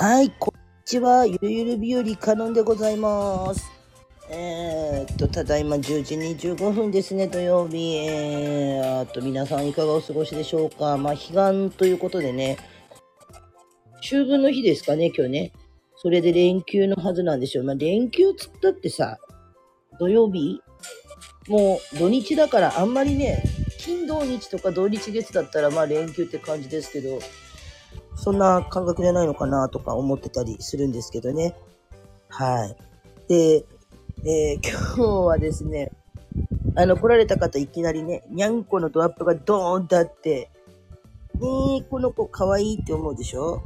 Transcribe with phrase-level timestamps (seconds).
[0.00, 1.26] はい、こんにちは。
[1.26, 3.68] ゆるゆる日和カノンでございます。
[4.30, 6.14] えー、っと、ただいま10時
[6.52, 7.96] 25分ですね、土曜日。
[7.96, 10.96] えー、あと皆さんいかがお過ごしでしょうか。
[10.96, 12.58] まあ、彼岸ということでね、
[13.96, 15.52] 秋分の日ですかね、今日ね。
[15.96, 17.64] それで連休のはずなんでしょう。
[17.64, 19.18] まあ、連休つったってさ、
[19.98, 20.62] 土曜日？
[21.48, 23.42] もう土日だからあんまりね、
[23.80, 27.18] 金土日とか土日月だったらまあ連休って感じですけど、
[28.18, 31.54] そんな感覚じゃないのかなとか思ってたりするんですけどね。
[32.28, 32.76] はい。
[33.28, 33.64] で、
[34.24, 34.60] えー
[34.96, 35.92] 今日はですね、
[36.74, 40.50] あの、来られた方いきなりね、にゃんこのドアップがドーンとあって、
[41.36, 43.62] えー、この子可愛いって思うでしょ？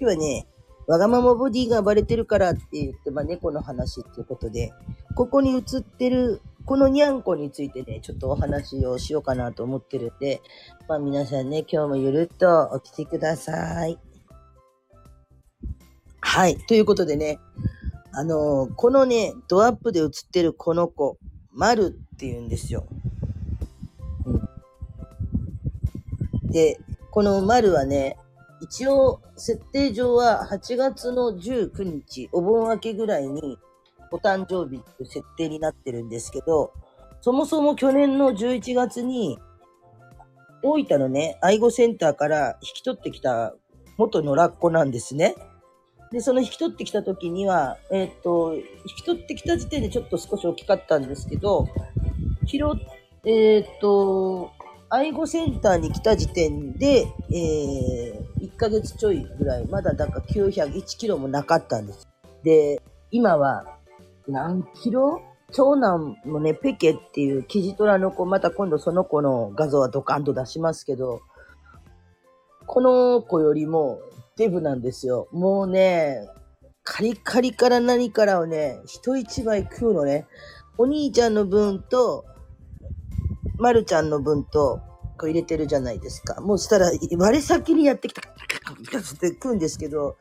[0.00, 0.46] 今日はね、
[0.86, 4.72] わがままボディが暴れてるからって言って、まあ、猫の話っていうことで、
[5.16, 10.40] ここに映ってる、このにゃんこについてね、ちょっとお話をしようかなと思ってるんで、
[10.88, 13.98] まあ皆さんね、今日もゆるっとお聞きください。
[16.20, 16.56] はい。
[16.56, 17.38] ということでね、
[18.12, 21.18] あのーこのね、ドアップで映ってるこの子、
[21.52, 22.86] まるって言うんですよ。
[24.24, 24.32] う
[26.46, 26.78] ん、で、
[27.10, 28.16] このまるはね、
[28.62, 33.58] 一応、設定上は8月の19日、お盆明けぐらいに、
[34.14, 36.72] お誕生日っていう設定になってるんですけど、
[37.20, 39.40] そもそも去年の11月に、
[40.62, 43.54] 大分のね、愛護センターから引き取ってきた
[43.98, 45.34] 元野良っ子なんですね。
[46.12, 48.62] で、その引き取ってきた時には、えーっと、引
[48.98, 51.66] き取ってきた時点でちょっと少し大きかったんですけど、
[52.46, 52.60] 拾っ、
[53.24, 54.52] えーっと、
[54.90, 62.06] 愛護センターに来た時点で、えー、1ヶ月ちょいぐらい、まだだから901キロもなかったんです。
[62.44, 63.73] で、今は
[64.28, 65.20] 何キロ？
[65.52, 71.20] 長男もね、ペケっていうキジトラの子、また今度その子の画像はドカンと出しますけど、
[72.66, 74.00] この子よりも
[74.36, 75.28] デブなんですよ。
[75.30, 76.26] もうね、
[76.82, 80.26] カリカリから何からをね、人一倍食うのね。
[80.76, 82.24] お兄ちゃんの分と、
[83.58, 84.80] まるちゃんの分と、
[85.16, 86.40] こう入れてるじゃないですか。
[86.40, 88.24] もうしたら、割先にやってきた、っ
[89.20, 90.16] て食うんですけど、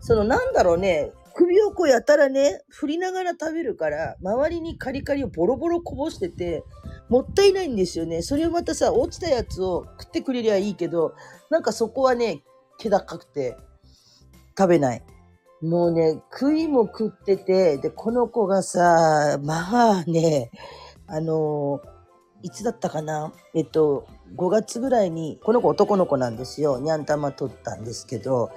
[0.00, 6.64] そのなんだろうね、首をこうやたらね、振りながら食べるから、周りにカリカリをボロボロこぼしてて、
[7.08, 8.22] もったいないんですよね。
[8.22, 11.14] それをまたさ、落ちたやつを食ってくれりゃいいけど、
[11.48, 12.42] なんかそこはね、
[12.78, 13.56] 気高くて、
[14.58, 15.02] 食べない。
[15.62, 20.50] もうね、食いも食ってて、で、この子がさ、まあね、
[21.06, 21.80] あの
[22.42, 23.32] いつだったかな？
[23.54, 26.80] えっと、5月ぐらいに、この子男の子なんですよ。
[26.80, 28.50] ニャン玉取ったんですけど、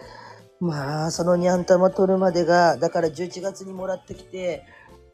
[0.61, 4.63] まあ、そのニャン玉取るまでが、だから11月にもらってきて、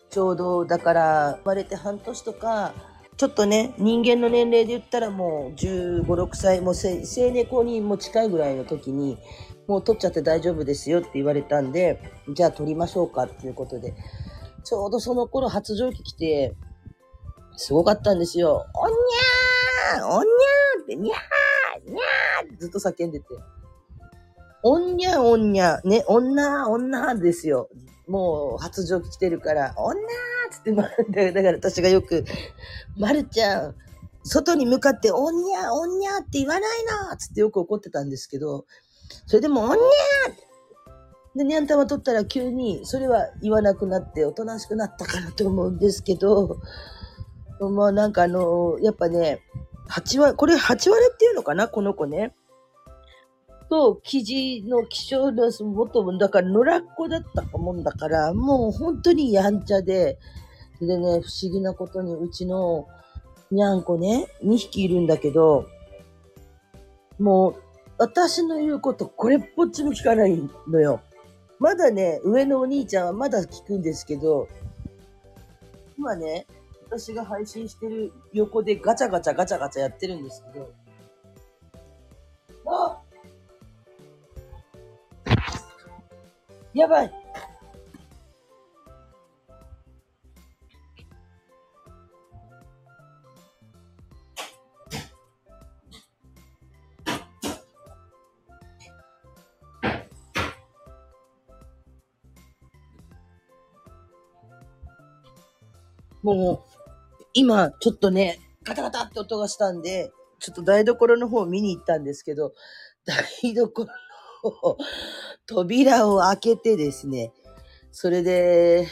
[0.10, 2.74] ちょうど、だから、生まれて半年とか、
[3.16, 9.18] ちょっとね、人間の年齢で言ったらもう15、6歳、もう成猫にも近いぐらいの時に、
[9.68, 12.02] もう取っちゃって大丈夫ですよって言われたんで、
[12.34, 13.94] じゃあ取りましょうかっていうことで、
[14.66, 16.56] ちょうどその頃発情期来て、
[17.56, 18.66] すごかったんですよ。
[18.76, 23.26] おにゃーおにゃーって、にゃーにゃーってずっと叫んでて。
[24.70, 27.70] おんにゃおんにゃ、ね、女、女ですよ。
[28.06, 29.96] もう発情期来てるから、女
[30.52, 32.26] つって、ま、だから私がよく、
[32.98, 33.76] まるちゃん、
[34.24, 36.62] 外に向かって、おんにゃ、おんにゃって言わない
[37.10, 38.66] のつってよく怒ってたんですけど、
[39.26, 39.78] それでも、おんにゃ
[41.38, 46.58] で、にゃん玉取ったら急に、それは言わなくなって、おとなしくなったかなと思うんですけど、
[47.62, 49.40] まあなんかあの、やっぱね、
[49.90, 52.36] 8割、これ8割っていうのかなこの子ね。
[53.70, 60.18] と、生地の気象の元も、だから野良っ子だったもんだから、もう本当にやんちゃで、
[60.80, 62.88] でね、不思議なことに、うちの
[63.52, 65.68] にゃんこね、2匹いるんだけど、
[67.20, 67.56] もう、
[67.98, 71.02] 私の言うこと、これっぽっちも聞かないのよ。
[71.60, 74.48] まだね、上のお兄ちゃんはまだ聞くんですけど、
[75.98, 76.46] 今ね、
[76.90, 80.72] 私が配信してる横でガチャガチャガチャガチャやってるんですけど、
[82.68, 82.97] あ
[86.78, 87.12] やばい。
[106.22, 106.64] も
[107.20, 112.54] う、今、ちょっとね、ガタガタって音がしたんで、ちょっと台所の方見に行ったんですけど、
[113.06, 114.78] 台所の方
[115.48, 117.32] 扉を開けてですね、
[117.92, 118.88] それで、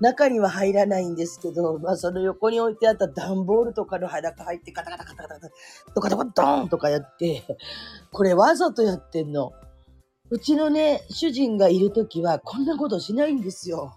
[0.00, 5.54] 中には入らないんですけど、まあその横に置いてあった段ボールとかの中入ってガタガタガタガタガタ、
[5.94, 7.44] ドカドカドーンとかやって、
[8.10, 9.52] これわざとやってんの。
[10.30, 13.96] うちのね、主人がいるときはこんなことしないんですよ。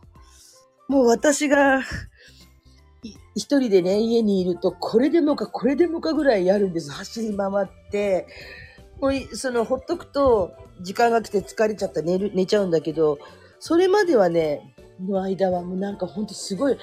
[0.88, 1.82] もう私が、
[3.36, 6.92] 一人でね、家にいると、これでもか、これでもかぐらいやるんです。
[6.92, 8.28] 走り回って。
[9.00, 13.20] もう、その、ほっとくと、時間が来て疲れちゃった寝る、寝ちゃうんだけど、
[13.60, 16.78] それまではね、の間はもうなんかほんとすごい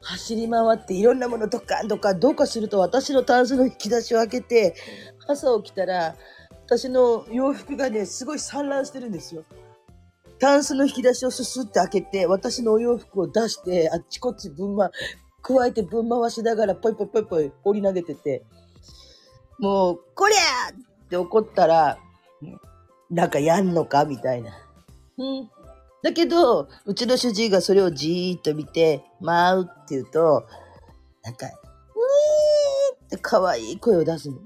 [0.00, 4.74] 走り回っていろんなものドカンドカンどうかすると私のタンスの引き出しを開けて
[5.26, 6.16] 朝起きたら
[6.66, 9.44] 私の洋服がねすごい散乱してるんですよ。
[10.38, 14.90] タンスの引き出しをすすって開けて私のお洋服を出してあっちこっちぶんま
[15.42, 18.44] 加えてぶん回しながらポイポイポイポイ放り投げてて
[19.58, 20.38] もうこりゃ
[21.08, 21.98] って怒ったら
[23.10, 24.52] なんかやんのかみたいな。
[25.16, 25.50] うん
[26.00, 30.46] だけど、うちの主治医がそれをじーっと見て、舞うって言うと、
[31.24, 31.52] なんか、うー
[33.06, 34.36] って可愛い声を出すの。
[34.36, 34.42] うー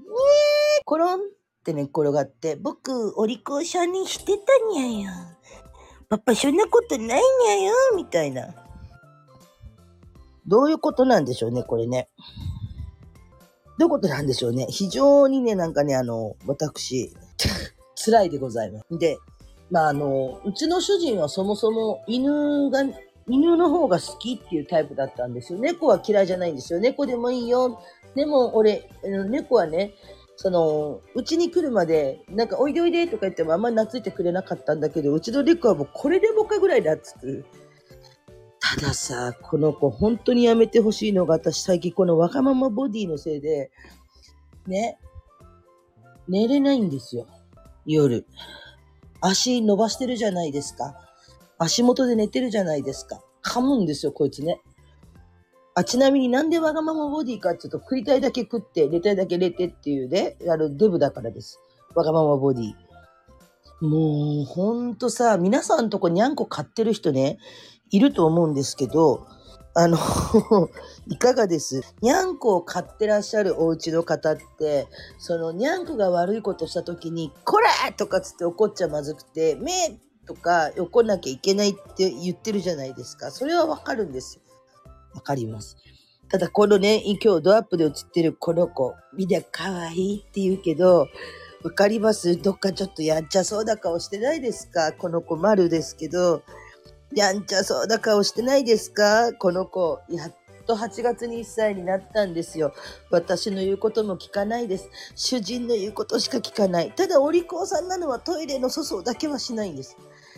[0.83, 1.19] コロンっ
[1.63, 5.11] て寝、ね、転がって、僕、お利口さんにしてたにゃよ。
[6.09, 8.47] パパ、そんなことないにゃよ、みたいな。
[10.47, 12.09] どういうことなんでしょうね、これね。
[13.77, 14.67] どういうことなんでしょうね。
[14.69, 17.11] 非常にね、なんかね、あの、私、
[17.95, 18.97] 辛いでございます。
[18.97, 19.17] で、
[19.71, 22.83] まあ、あの、うちの主人はそもそも犬が、
[23.27, 25.59] 犬の方が好きっていうタイプだったんですよ。
[25.59, 26.79] 猫は嫌いじゃないんですよ。
[26.79, 27.79] 猫でもいいよ。
[28.15, 28.89] でも、俺、
[29.29, 29.93] 猫はね、
[30.35, 37.45] その、うちに来るまで、なんか、おいでおいでとか言ってもあんまり懐いてくれなかったんだけど、うちの猫はもうこれでもかぐらい懐く。
[38.75, 43.71] たださ、この子、本当にやめてほしいのが、私最近このわがままボディのせいで、
[44.65, 44.97] ね、
[46.27, 47.27] 寝れないんですよ。
[47.85, 48.25] 夜。
[49.21, 50.95] 足伸ばしてるじゃないですか。
[51.59, 53.21] 足元で寝てるじゃないですか。
[53.43, 54.59] 噛むんですよ、こいつね。
[55.75, 61.59] あ、ちなみになんでわがままボディかっていうと、食いたいだけ食って、寝たいだけ寝てっていうね、あの、デブだからです。
[61.93, 62.73] わがままボディ。
[63.81, 67.37] もう、ほんとさ、皆さんとこにゃんこ買ってる人ね、
[67.93, 69.27] いると思うんですけど、
[69.75, 69.97] あの
[71.07, 71.81] いかがです？
[72.01, 74.87] にゃんこを飼ってらっしゃるお家の方って、
[75.19, 83.31] そのにゃんこが悪いことした時に、こらとかつって怒っちゃまずくて、めとか怒んなきゃいけないって言ってるじゃないですか。
[83.31, 84.41] それはわかるんですよ。
[85.13, 85.77] わかります。
[86.29, 91.07] ただこのね、今日ドアップで映ってるこの子、みんな可愛いって言うけど、
[91.63, 92.37] わかります？
[92.37, 94.93] どっかちょっとやんちゃそうな顔してないですか？
[94.93, 96.41] この子丸ですけど、
[97.15, 99.33] やんちゃそうな顔してないですか？
[99.33, 99.99] この子。
[100.09, 100.33] やっ
[100.65, 102.73] と8月に1歳になったんですよ。
[103.11, 104.89] 私の言うことも聞かないです。
[105.15, 106.91] 主人の言うことしか聞かない。
[106.91, 109.97] ただ、お利口さんなのはトイレの粗相だけはしないんです。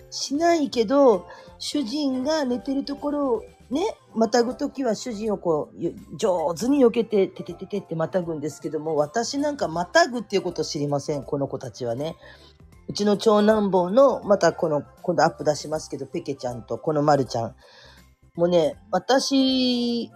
[0.10, 1.28] しないけど、
[1.60, 12.16] 主人が寝てるところをね、またぐときは主人をこう、上手に避けて、ててててってまたぐんですけども、私なんかまたぐっていうこと知りません、この子たちはね。
[12.96, 17.56] うちの長男坊の、またこの、今度アップ出しますけど、ペケちゃんとこのマルちゃん。
[18.36, 20.10] もうね、私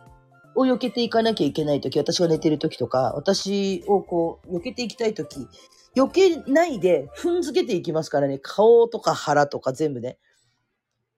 [0.56, 5.46] を避けていかなきゃいけないとき、私が寝てるときとか、私をこう、避けていきたいとき、
[5.94, 10.18] 避けないで踏んづけていきますからね、顔とか腹とか全部ね。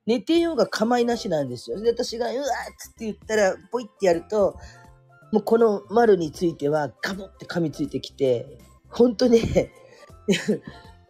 [0.07, 1.79] 寝てようが構いなしなんですよ。
[1.79, 4.55] で、私が、うわーっって言ったら、ポイってやると、
[5.31, 8.57] もうこの丸については、ガボって噛みついてきて、
[8.89, 9.71] ほんとね、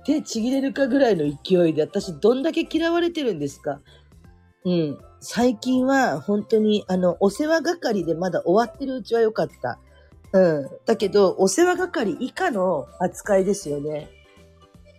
[0.05, 3.79] 手ちぎれるかぐらいの勢いで、私どんだけ嫌われてるんですか？
[4.65, 4.98] うん。
[5.20, 9.79] 最近は本当に、あの、お世話係でまだ終わってるうちは良かった。
[10.34, 10.70] うん。
[10.86, 14.10] だけど、お世話係以下の扱いですよね。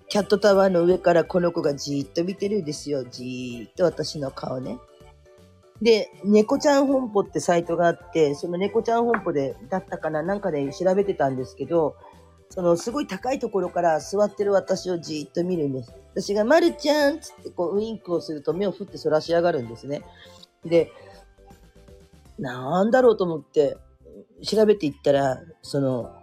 [0.09, 3.05] キャットタワーの上からこの子がじーっと見てるんですよ。
[3.05, 4.79] じーっと私の顔ね。
[5.81, 11.97] で、猫ちゃん本舗ってサイトがあって、その猫ちゃん本舗で、だったかななんかで調べてたんですけど、
[12.53, 15.95] そのすごい高いところから座ってる私をじーっと見るんです。
[16.13, 20.03] 私が、まるちゃんつってこうウインクをすると目を振って反らし上がるんですね。
[20.63, 20.93] で、
[22.39, 23.79] なんだろうと思って
[24.45, 26.15] 調べていったら、その、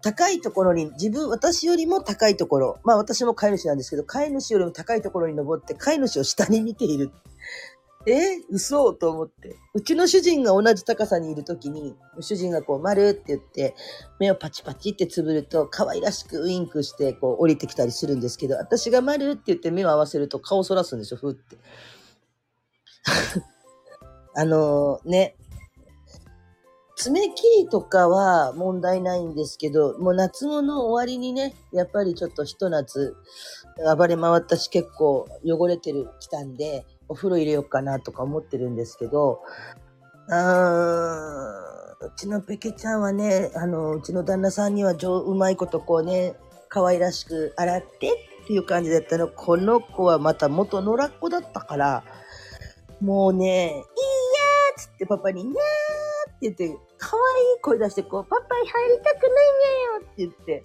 [0.00, 7.10] 高いところに、自分、私よりも高いところ、まあ私も飼い主なんですけど、飼い主よりも高いところに登って飼い主を下に見ている。
[8.06, 9.56] え嘘と思って。
[9.74, 13.76] うちの主人が同じ高さにいるときに、主人がこう、丸って言って、
[14.18, 21.58] 目をパチパチってつぶると、可愛らしくウインクして、こう、降りてきたりするんですけど、私が丸って言って目を合わせると顔をそらすんですよ、ふって。
[24.34, 25.36] あのー、ね。
[26.96, 33.16] 爪切りとかは問題ないんですけど、もう夏物の終わりにね、やっぱりちょっとひと夏
[33.96, 39.42] 暴れ回ったし結構汚れてる、きたんで、お風呂入れようかなとか思ってるんですけど、
[40.28, 46.34] うーん、うちのペケちゃんはね、あの、うちの旦那さんには上、うまいことこうね、
[46.70, 47.86] 可愛らしく洗って
[48.44, 49.28] っていう感じだったの。
[49.28, 52.02] この子はまた元野良っ子だったから、
[53.02, 53.84] もうね、いいやーっ
[54.78, 55.54] つってパパに、にゃー
[56.30, 60.64] って言って、可愛い声出して、こう、パパ入りたくないにゃよって言って。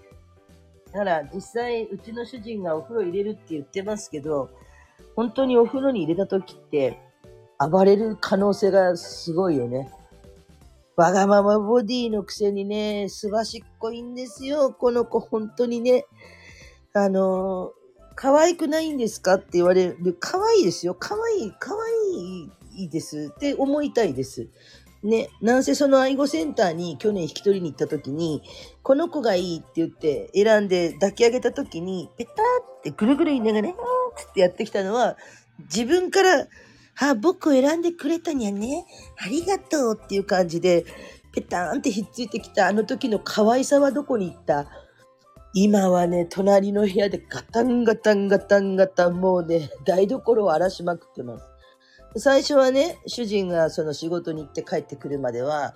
[0.94, 4.50] だから、実際、うちの主人がお風呂入れるって言ってますけど、
[5.18, 6.98] 本当にお風呂に入れた時って、
[7.60, 9.92] 暴れる可能性がすごいよね。
[10.96, 14.72] わがままボディのくせにね、すばしっこいんですよ。
[14.72, 16.06] この子、本当にね。
[16.94, 17.78] あのー
[18.20, 19.36] 可愛くないんですか？
[19.36, 20.18] って言われる。
[20.20, 20.96] 可愛いですよ。
[21.00, 21.76] 可愛い、可
[22.76, 24.48] 愛いですって思いたいです。
[25.04, 28.42] ね、なんせその愛護センターに去年引き取りに行った時に、
[28.82, 33.76] この子がいいって言って選んで抱き上げた時に、ペターってぐるぐる言いながらね、
[34.24, 35.18] ってやってきたのは、
[35.74, 36.48] 自分から、
[37.00, 38.86] あ、僕を選んでくれたにゃね。
[39.24, 40.86] ありがとうっていう感じで、
[41.34, 44.66] ペタンってひっついてきたあの時の可愛さはどこに行った？
[45.54, 51.46] 今はね、隣の部屋でガタンガタンガタンガタン、もうね、台所を荒らしまくってます。
[52.20, 55.76] 最初はね、主人がその仕事に行って帰ってくるまでは、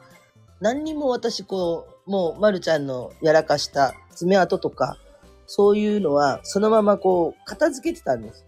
[0.60, 4.98] 何にも私こう、もう、まるちゃんのやらかした爪痕とか、
[5.54, 8.46] そういうのは、そのままこう、片付けてたんです。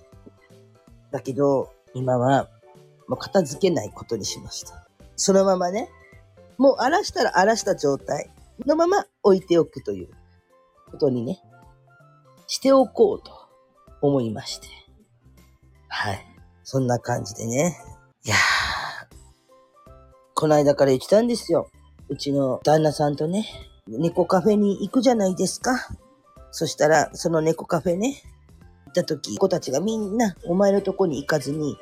[1.12, 2.48] だけど、今は、
[3.10, 4.88] もう片付けないことにしました。
[5.18, 5.90] そのままね、
[6.58, 8.32] もう荒らしたら荒らした状態
[8.66, 10.12] のまま置いておくという
[10.92, 11.42] ことにね、
[12.48, 13.34] しておこうと
[14.00, 14.70] 思いまして。
[15.90, 16.26] はい。
[16.64, 17.82] そんな感じでね。
[18.24, 18.40] いやー、
[20.36, 21.70] この間から言ったんですよ。
[22.08, 23.46] うちの旦那さんとね、
[23.88, 25.90] 猫カフェに行くじゃないですか。
[26.54, 28.22] そしたら、その猫カフェね、
[28.86, 31.76] 行った時、子たちがみんな、お前のとこに行かずに、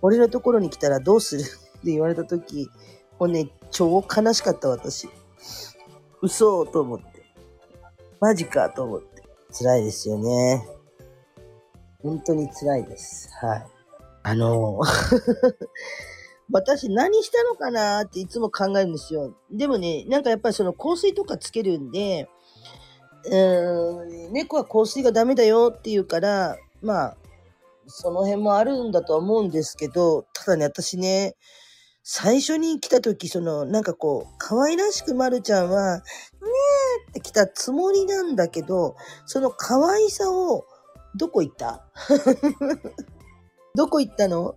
[0.00, 1.42] 俺のところに来たらどうする？
[1.44, 2.70] って言われた時、
[3.18, 5.10] もうね、超悲しかった私。
[6.22, 7.22] 嘘と思って。
[8.18, 9.22] マジかと思って。
[9.52, 10.66] 辛いですよね。
[12.02, 13.28] 本当に辛いです。
[13.42, 13.66] はい。
[14.22, 14.80] あの
[16.50, 19.34] 私何したのかなっていつも考えるんですよ。
[19.50, 22.28] でもね、なんかやっぱりその香水とかつけるんで、
[23.28, 27.16] うん、猫は香水がダメだよって言うから、まあ、
[27.88, 31.36] その辺もあるんだとは思うんですけど、ただね、私ね、
[32.02, 40.64] 最初に来た時、その、なんかこう、可愛らしくまるちゃんは、ねーって来たつもりなんだけど、その可愛さを、
[41.16, 41.84] どこ行った？
[43.74, 44.50] どこ行ったの？
[44.50, 44.54] っ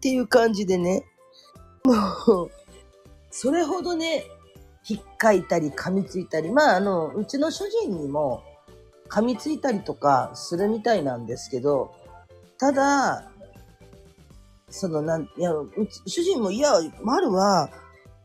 [0.00, 1.04] ていう感じでね、
[1.84, 1.94] も
[2.44, 2.50] う、
[3.30, 4.24] それほどね、
[4.88, 8.42] 引っかいたり噛みついたり、まああの、うちの主人にも
[9.08, 11.94] 噛みついたりとかするみたいなんですけど、
[12.58, 13.30] ただ、
[14.68, 17.70] そのなん、いや、うち主人も、いや、丸は、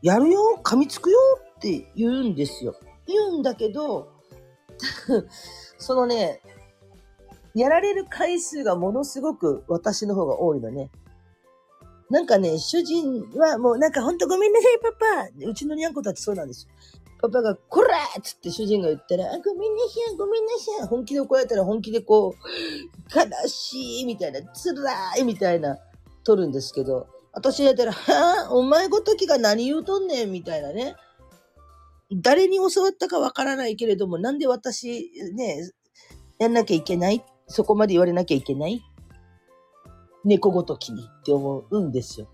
[0.02, 1.18] やるよ、噛みつくよ
[1.56, 2.74] って言うんですよ。
[3.06, 4.12] 言うんだけど、
[5.78, 6.40] そのね、
[7.54, 10.90] やられる回数がものすごく私の方が多いのね。
[12.12, 16.70] なんかね、主人はもうなんかほんとごめんなさいパパうちのにゃんこたちそうなんですよ。
[17.22, 20.88] パパが、こらっつって主人が言ったら、あ、ごめんなさい、ごめんなさい。
[20.88, 25.78] 本気で怒られたら本気でこう、悲しいみたいな、辛いみたいな、
[26.22, 30.96] 取るんですけど、私やったら、はぁお前ごときが何言うとんねんみたいなね。
[32.12, 35.70] 誰に教わったかわからないけれども、なんで私、ね、
[36.38, 37.24] やんなきゃいけない？
[37.46, 38.82] そこまで言われなきゃいけない？
[40.24, 42.28] 猫ごときにって思うんですよ。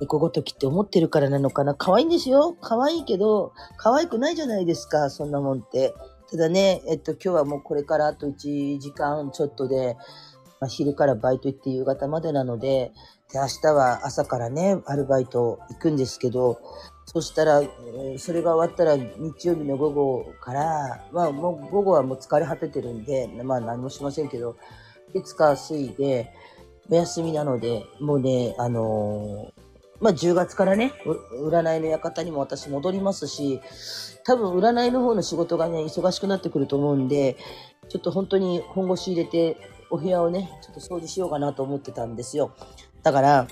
[0.00, 2.56] 猫ごときって思ってるからなのかな可愛いんですよ。
[2.60, 5.94] 可愛いけど、可愛くないじゃないですか、そんなもんって。
[6.30, 9.96] ただね、えっと、今日はもうこれからあと1時間ちょっとで、
[10.60, 12.92] まあ、昼からバイト行って夕方までなので、
[13.32, 16.60] で、明日は朝からね、アルバイト行くんですけど、
[17.06, 24.56] そしたら、えそれが終わったら日曜日の午後から、まあもう午後はもう疲れ果ててるんで、まあ何もしませんけど、
[25.12, 26.32] 月火水で
[26.90, 29.62] お休みなので、もうね、あのー
[30.02, 30.92] まあ10月からね、
[31.46, 33.60] 占いの館にも私戻りますし、
[34.24, 37.36] 多分占いの方の仕事がね、忙しくなってくると思うんで、
[37.88, 39.56] ちょっと本当に本腰入れて、
[39.90, 42.52] お部屋をね、ちょっと掃除しようかなと思ってたんですよ。
[43.04, 43.46] だから、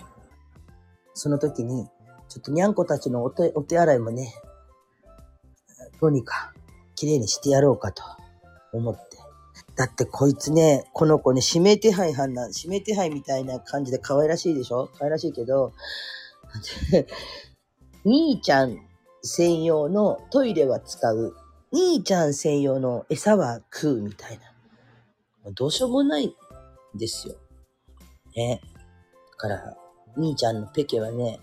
[1.15, 1.87] その時に、
[2.29, 4.35] ちょっとにゃんこたちのお手お手洗いもね、
[6.01, 6.53] どうにか
[6.97, 8.03] 綺麗にしてやろうかと
[8.73, 9.10] 思って。
[9.77, 14.91] だってこいつね、この子ね、指名手配犯なん、指名手配みたいな感じで可愛らしいでしょ？
[14.99, 15.73] 可愛らしいけど、
[18.05, 18.79] 兄ちゃん
[19.23, 21.35] 専用のトイレは使う。
[21.73, 25.53] 兄ちゃん専用の餌は食うみたいな。
[25.53, 26.33] どうしようもないん
[26.99, 27.37] ですよ。
[28.37, 28.61] ね。
[29.33, 29.77] だから、
[30.17, 31.39] 兄ちゃんのペケはね、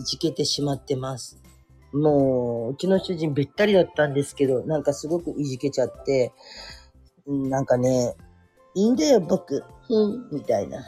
[0.00, 1.40] いじけてしまってます。
[1.92, 6.32] もう、うちの主人べったりだったんですけど、なんかすごくいじけちゃって、
[7.26, 8.14] なんかね、
[8.74, 9.64] いいんだよ、僕。
[9.88, 10.28] うん。
[10.32, 10.82] みたいな。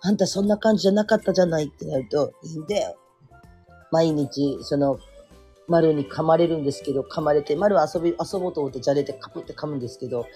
[0.00, 2.96] あんたそんな感じじゃなかったじゃないってなると、いいんだよ。
[3.90, 4.98] 毎日、その、
[5.66, 10.26] 丸に噛まれるんですけど、噛まれて、丸は遊び、遊ぼうと思ってじゃれてカプって噛むんですけど、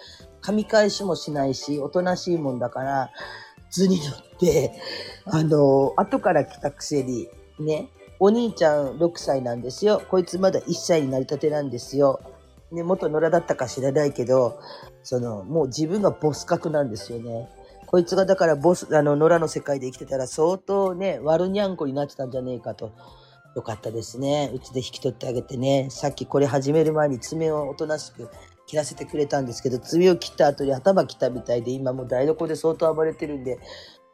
[0.42, 3.10] 噛み返しもしないし、おとなしいもんだから、
[3.70, 4.72] 図に乗って、
[5.24, 7.28] あの、後から来たくせに、
[7.58, 7.88] ね、
[8.20, 10.02] お兄ちゃん6歳なんですよ。
[10.10, 12.20] こいつまだ1歳になりたてなんですよ。
[12.72, 14.58] ね、元野良だったか知らないけど、
[15.02, 17.48] その、もう自分がボス格なんですよね。
[17.86, 22.92] こいつがだからボス、あの、野良の世界で生きてたら相当ね、悪にゃんこになってたんじゃねえかと。
[23.54, 24.50] よかったですね。
[24.54, 25.88] うちで引き取ってあげてね。
[25.90, 28.30] さっきこれ始める前に爪をおとなしく
[28.66, 33.58] 切らせてくれたんですけど、爪を切った後に頭切ったみたいで、今もう台所で相当暴れてるんで、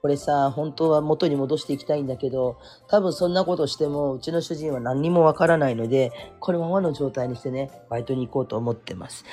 [0.01, 9.25] これさ、本当は元に戻していきたいんだけど、多分そんなことしても、うちの主人は何にもわからないので、このままの状態にしてね、バイトに行こうと思ってます。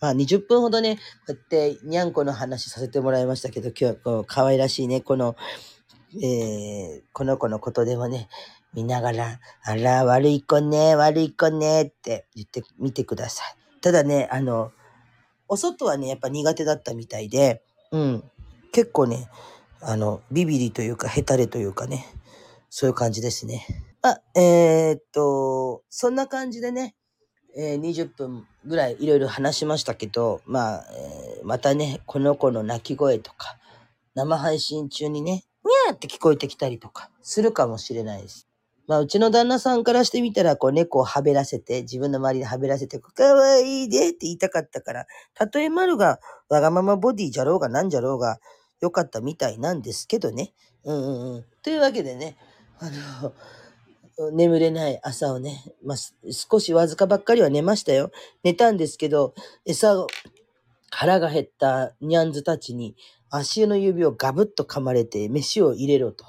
[0.00, 5.36] まあ20分ほどね、こうやってにゃんこの話させてもらいましたけど、今日はこの可愛らしいね、この、
[6.22, 8.28] えー、この子のことでもね、
[8.74, 13.80] 見ながら、あら、悪い子ね、悪い子ねって言ってみてください。
[13.80, 14.72] ただね、あの、
[15.48, 18.24] お外はね、やっぱ苦手だったみたいで、うん、
[18.72, 19.28] 結構ね、
[19.80, 22.06] あの、ビビリというか、ヘタレというかね、
[22.70, 23.66] そういう感じですね。
[24.02, 26.94] あ、えーっと、そんな感じでね、
[27.56, 33.58] えー20分ぐらいいろいろ話しましたけど、まあ、えーまたね、この子の泣き声とか、
[34.14, 38.48] 生配信中にね、にゃーって聞こえてきたりとか、するかもしれないです。
[38.88, 48.38] まあ、うちの旦那さんからしてみたら、こう、猫をはべらせて、自分の周りではべらせて、かわいいでって言いたかったから、たとえ丸がわがままボディじゃろうがなんじゃろうが、
[48.80, 50.52] よかったみたいなんですけどね。
[50.84, 51.44] うんうんうん。
[51.62, 52.36] というわけでね、
[52.78, 52.88] あ
[54.18, 55.96] の、 眠れない朝をね、まあ、
[56.30, 58.10] 少しわずかばっかりは寝ましたよ。
[58.42, 60.08] 寝たんですけど、餌を、
[60.90, 62.96] 腹が減ったニャンズたちに
[63.30, 66.24] 足の指をガブッと噛まれて飯を入れろと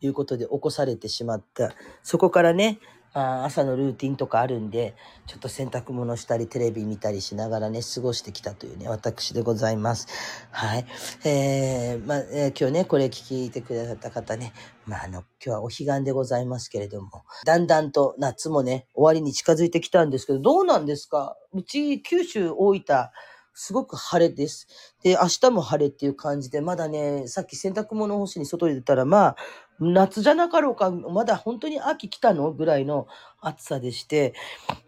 [0.00, 1.74] いうことで起こされてしまった。
[2.02, 2.78] そこからね、
[3.14, 4.94] あ朝のルーティンとかあるんで、
[5.26, 10.08] ちょっと洗濯物したりテレビ見たりしながらね、過ごしてきたというね、私でございます。
[10.50, 10.86] はい。
[11.24, 14.52] えー、まあ、えー今日ね、これ聞いてくださった方ね、
[14.86, 21.36] まあ、あの、今日はお彼岸でございますけれども、だんだんと夏もね、終わりに近づいてきたんですけど、どうなんですか？
[21.52, 23.08] うち、九州、大分、
[23.56, 24.66] すごく晴れです。
[25.04, 29.36] で、明日も晴れっていう感じで、まだね、さっき洗濯物干しに外に出たら、まあ、
[29.80, 33.06] 夏じゃなかろうか、まだ本当に秋来たのぐらいの
[33.40, 34.34] 暑さでして、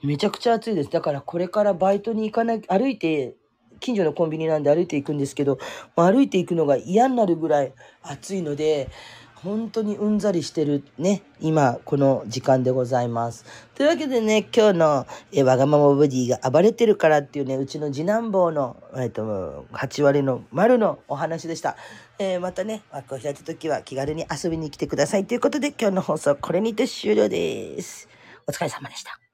[0.02, 0.90] めちゃくちゃ暑いです。
[0.90, 3.34] だからこれからバイトに行かなきゃ、歩いて、
[3.80, 5.58] 近所のコンビニなんで歩いていくんですけど、
[5.96, 7.72] 歩いていくのが嫌になるぐらい
[8.02, 8.88] 暑いので、
[9.42, 13.44] 本当にうんざりしてるね、今、この時間でございます。
[13.74, 21.76] というわけでね、今日の、えわがままボディが暴れてるからっていうね、うちの次男坊の、えっ、と、8割の丸のお話でした。
[22.18, 28.08] えーまたね、枠を開いた時は気軽に遊びに来てくださいということで、今日の放送これにて終了です。
[28.46, 29.25] お疲れ様でした。